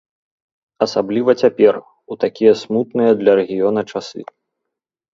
[0.85, 4.21] Асабліва цяпер, у такія смутныя для рэгіёна часы.